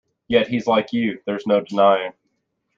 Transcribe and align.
Yet 0.27 0.47
he's 0.47 0.65
like 0.65 0.93
you, 0.93 1.21
there's 1.27 1.45
no 1.45 1.61
denying. 1.61 2.13